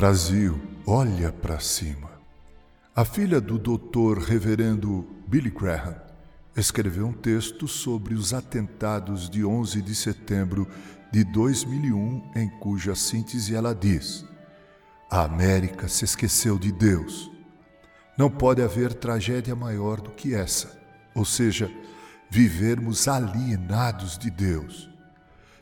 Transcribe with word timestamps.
Brasil, 0.00 0.58
olha 0.86 1.30
para 1.30 1.60
cima. 1.60 2.10
A 2.96 3.04
filha 3.04 3.38
do 3.38 3.58
doutor 3.58 4.16
reverendo 4.16 5.06
Billy 5.28 5.50
Graham 5.50 5.94
escreveu 6.56 7.06
um 7.06 7.12
texto 7.12 7.68
sobre 7.68 8.14
os 8.14 8.32
atentados 8.32 9.28
de 9.28 9.44
11 9.44 9.82
de 9.82 9.94
setembro 9.94 10.66
de 11.12 11.22
2001, 11.22 12.32
em 12.34 12.48
cuja 12.48 12.94
síntese 12.94 13.54
ela 13.54 13.74
diz: 13.74 14.24
A 15.10 15.24
América 15.24 15.86
se 15.86 16.06
esqueceu 16.06 16.58
de 16.58 16.72
Deus. 16.72 17.30
Não 18.16 18.30
pode 18.30 18.62
haver 18.62 18.94
tragédia 18.94 19.54
maior 19.54 20.00
do 20.00 20.12
que 20.12 20.34
essa, 20.34 20.80
ou 21.14 21.26
seja, 21.26 21.70
vivermos 22.30 23.06
alienados 23.06 24.16
de 24.16 24.30
Deus. 24.30 24.88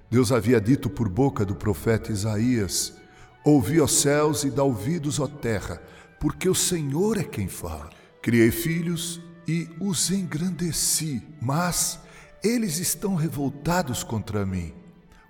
Deus 0.09 0.31
havia 0.31 0.61
dito 0.61 0.89
por 0.89 1.09
boca 1.09 1.45
do 1.45 1.57
profeta 1.57 2.13
Isaías 2.13 2.97
Ouvi, 3.45 3.81
os 3.81 4.01
céus, 4.01 4.45
e 4.45 4.51
dá 4.51 4.63
ouvidos, 4.63 5.19
ó 5.21 5.27
terra, 5.27 5.81
porque 6.21 6.49
o 6.49 6.55
Senhor 6.55 7.17
é 7.17 7.25
quem 7.25 7.49
fala. 7.49 7.91
Criei 8.21 8.51
filhos 8.51 9.21
e 9.47 9.69
os 9.81 10.11
engrandeci, 10.11 11.23
mas 11.41 12.01
eles 12.43 12.79
estão 12.79 13.15
revoltados 13.15 14.03
contra 14.03 14.45
mim. 14.45 14.75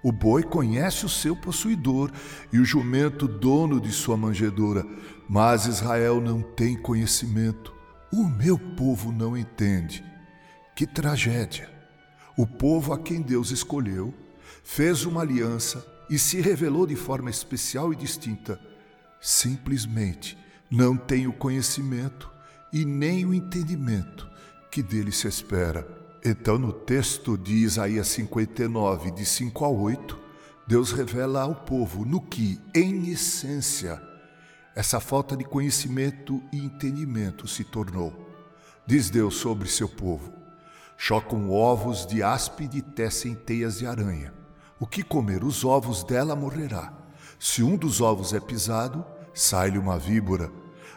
O 0.02 0.12
boi 0.12 0.42
conhece 0.42 1.04
o 1.04 1.08
seu 1.08 1.36
possuidor 1.36 2.10
e 2.52 2.58
o 2.58 2.64
jumento 2.64 3.26
dono 3.26 3.80
de 3.80 3.92
sua 3.92 4.16
manjedoura, 4.16 4.86
mas 5.28 5.66
Israel 5.66 6.20
não 6.20 6.40
tem 6.40 6.76
conhecimento. 6.76 7.74
O 8.12 8.24
meu 8.24 8.58
povo 8.58 9.12
não 9.12 9.36
entende. 9.36 10.04
Que 10.74 10.86
tragédia! 10.86 11.68
O 12.36 12.46
povo 12.46 12.92
a 12.92 12.98
quem 12.98 13.20
Deus 13.20 13.50
escolheu 13.50 14.14
fez 14.62 15.04
uma 15.04 15.22
aliança 15.22 15.84
e 16.08 16.18
se 16.18 16.40
revelou 16.40 16.86
de 16.86 16.96
forma 16.96 17.30
especial 17.30 17.92
e 17.92 17.96
distinta, 17.96 18.60
simplesmente 19.20 20.38
não 20.70 20.96
tem 20.96 21.26
o 21.26 21.32
conhecimento 21.32 22.30
e 22.72 22.84
nem 22.84 23.24
o 23.24 23.34
entendimento 23.34 24.28
que 24.70 24.82
dele 24.82 25.12
se 25.12 25.26
espera. 25.26 25.86
Então, 26.24 26.58
no 26.58 26.72
texto 26.72 27.38
de 27.38 27.54
Isaías 27.54 28.08
59, 28.08 29.10
de 29.12 29.24
5 29.24 29.64
a 29.64 29.68
8, 29.68 30.18
Deus 30.66 30.92
revela 30.92 31.42
ao 31.42 31.54
povo 31.54 32.04
no 32.04 32.20
que, 32.20 32.60
em 32.74 33.08
essência, 33.08 34.02
essa 34.74 35.00
falta 35.00 35.36
de 35.36 35.44
conhecimento 35.44 36.42
e 36.52 36.58
entendimento 36.58 37.48
se 37.48 37.64
tornou. 37.64 38.28
Diz 38.86 39.10
Deus 39.10 39.36
sobre 39.36 39.68
seu 39.68 39.88
povo: 39.88 40.32
chocam 40.96 41.50
ovos 41.50 42.06
de 42.06 42.22
áspide 42.22 42.78
e 42.78 42.82
tecem 42.82 43.34
teias 43.34 43.78
de 43.78 43.86
aranha. 43.86 44.32
O 44.80 44.86
que 44.86 45.02
comer 45.02 45.42
os 45.42 45.64
ovos 45.64 46.04
dela 46.04 46.36
morrerá. 46.36 46.92
Se 47.38 47.62
um 47.62 47.76
dos 47.76 48.00
ovos 48.00 48.32
é 48.32 48.40
pisado, 48.40 49.04
sai-lhe 49.34 49.78
uma 49.78 49.98
víbora. 49.98 50.52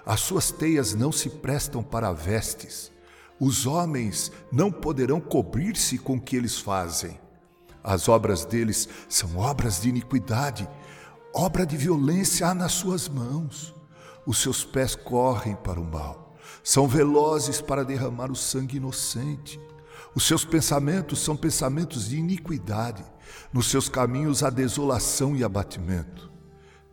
As 0.06 0.20
suas 0.22 0.52
teias 0.52 0.94
não 0.94 1.12
se 1.12 1.30
prestam 1.30 1.82
para 1.82 2.12
vestes. 2.12 2.92
Os 3.40 3.66
homens 3.66 4.32
não 4.52 4.72
poderão 4.72 5.20
cobrir-se 5.20 5.98
com 5.98 6.16
o 6.16 6.22
que 6.22 6.36
eles 6.36 6.60
fazem. 6.60 7.20
As 7.84 8.08
obras 8.08 8.46
deles 8.46 8.88
são 9.10 9.38
obras 9.38 9.82
de 9.82 9.90
iniquidade, 9.90 10.70
obra 11.34 11.66
de 11.66 11.76
violência 11.76 12.48
há 12.48 12.54
nas 12.54 12.74
suas 12.74 13.10
mãos. 13.10 13.74
Os 14.26 14.38
seus 14.38 14.64
pés 14.64 14.96
correm 14.96 15.56
para 15.56 15.80
o 15.80 15.84
mal, 15.84 16.36
são 16.64 16.88
velozes 16.88 17.60
para 17.60 17.84
derramar 17.84 18.32
o 18.32 18.36
sangue 18.36 18.78
inocente. 18.78 19.60
Os 20.14 20.28
seus 20.28 20.44
pensamentos 20.44 21.20
são 21.20 21.38
pensamentos 21.38 22.10
de 22.10 22.18
iniquidade, 22.18 23.04
nos 23.54 23.70
seus 23.70 23.88
caminhos 23.88 24.44
há 24.44 24.50
desolação 24.50 25.36
e 25.36 25.44
abatimento. 25.44 26.30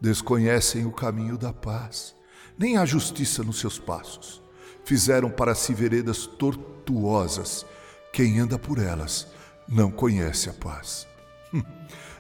Desconhecem 0.01 0.87
o 0.87 0.93
caminho 0.93 1.37
da 1.37 1.53
paz, 1.53 2.15
nem 2.57 2.77
há 2.77 2.85
justiça 2.85 3.43
nos 3.43 3.59
seus 3.59 3.79
passos. 3.79 4.41
Fizeram 4.85 5.31
para 5.31 5.55
si 5.55 5.75
veredas 5.75 6.27
tortuosas. 6.27 7.67
Quem 8.13 8.39
anda 8.39 8.59
por 8.59 8.79
elas 8.79 9.27
não 9.69 9.91
conhece 9.91 10.49
a 10.49 10.53
paz. 10.53 11.07
Hum. 11.53 11.63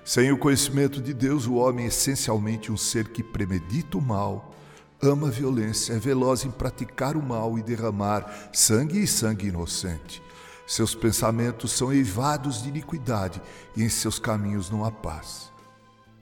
Sem 0.04 0.32
o 0.32 0.38
conhecimento 0.38 1.00
de 1.00 1.12
Deus, 1.14 1.46
o 1.46 1.54
homem 1.54 1.84
é 1.84 1.88
essencialmente 1.88 2.72
um 2.72 2.76
ser 2.76 3.08
que 3.08 3.22
premedita 3.22 3.98
o 3.98 4.02
mal, 4.02 4.54
ama 5.02 5.28
a 5.28 5.30
violência, 5.30 5.92
é 5.92 5.98
veloz 5.98 6.44
em 6.44 6.50
praticar 6.50 7.16
o 7.16 7.22
mal 7.22 7.58
e 7.58 7.62
derramar 7.62 8.50
sangue 8.52 9.00
e 9.00 9.06
sangue 9.06 9.48
inocente. 9.48 10.22
Seus 10.68 10.94
pensamentos 10.94 11.72
são 11.72 11.90
eivados 11.90 12.62
de 12.62 12.68
iniquidade 12.68 13.40
e 13.74 13.82
em 13.82 13.88
seus 13.88 14.18
caminhos 14.18 14.68
não 14.68 14.84
há 14.84 14.92
paz. 14.92 15.50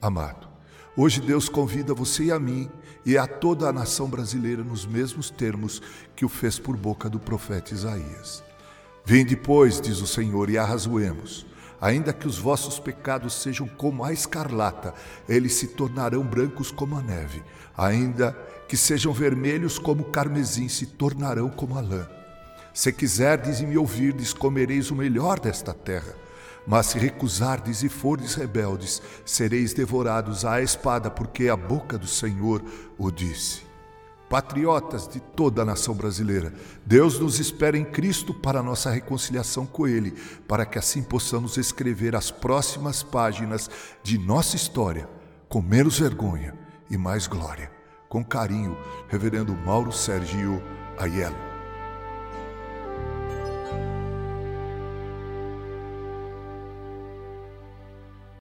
Amado, 0.01 0.47
hoje 0.95 1.19
Deus 1.19 1.49
convida 1.49 1.93
você 1.93 2.23
e 2.23 2.31
a 2.31 2.39
mim 2.39 2.71
e 3.05 3.17
a 3.17 3.27
toda 3.27 3.67
a 3.67 3.73
nação 3.73 4.07
brasileira 4.07 4.63
nos 4.63 4.85
mesmos 4.85 5.29
termos 5.29 5.81
que 6.15 6.23
o 6.23 6.29
fez 6.29 6.57
por 6.57 6.77
boca 6.77 7.09
do 7.09 7.19
profeta 7.19 7.73
Isaías. 7.73 8.41
Vinde, 9.03 9.35
pois, 9.35 9.81
diz 9.81 9.99
o 9.99 10.07
Senhor, 10.07 10.49
e 10.49 10.57
arrazoemos. 10.57 11.45
Ainda 11.81 12.13
que 12.13 12.25
os 12.25 12.37
vossos 12.37 12.79
pecados 12.79 13.33
sejam 13.33 13.67
como 13.67 14.01
a 14.01 14.13
escarlata, 14.13 14.93
eles 15.27 15.55
se 15.55 15.67
tornarão 15.67 16.23
brancos 16.23 16.71
como 16.71 16.97
a 16.97 17.01
neve. 17.01 17.43
Ainda 17.77 18.31
que 18.65 18.77
sejam 18.77 19.11
vermelhos 19.11 19.77
como 19.77 20.03
o 20.03 20.09
carmesim, 20.09 20.69
se 20.69 20.85
tornarão 20.85 21.49
como 21.49 21.77
a 21.77 21.81
lã. 21.81 22.16
Se 22.77 22.93
quiserdes 22.93 23.59
e 23.59 23.65
me 23.65 23.75
ouvirdes, 23.75 24.33
comereis 24.33 24.91
o 24.91 24.95
melhor 24.95 25.39
desta 25.39 25.73
terra. 25.73 26.13
Mas 26.67 26.85
se 26.85 26.99
recusardes 26.99 27.81
e 27.81 27.89
fordes 27.89 28.35
rebeldes, 28.35 29.01
sereis 29.25 29.73
devorados 29.73 30.45
à 30.45 30.61
espada, 30.61 31.09
porque 31.09 31.49
a 31.49 31.57
boca 31.57 31.97
do 31.97 32.05
Senhor 32.05 32.63
o 32.95 33.09
disse. 33.09 33.63
Patriotas 34.29 35.07
de 35.07 35.19
toda 35.19 35.63
a 35.63 35.65
nação 35.65 35.95
brasileira, 35.95 36.53
Deus 36.85 37.17
nos 37.19 37.39
espera 37.39 37.75
em 37.75 37.83
Cristo 37.83 38.31
para 38.31 38.61
nossa 38.61 38.91
reconciliação 38.91 39.65
com 39.65 39.87
Ele, 39.87 40.11
para 40.47 40.63
que 40.63 40.77
assim 40.77 41.01
possamos 41.01 41.57
escrever 41.57 42.15
as 42.15 42.29
próximas 42.29 43.01
páginas 43.01 43.71
de 44.03 44.19
nossa 44.19 44.55
história 44.55 45.09
com 45.49 45.63
menos 45.63 45.97
vergonha 45.97 46.53
e 46.91 46.95
mais 46.95 47.25
glória. 47.25 47.71
Com 48.07 48.23
carinho, 48.23 48.77
Reverendo 49.07 49.55
Mauro 49.65 49.91
Sergio 49.91 50.61
Aiello. 50.95 51.46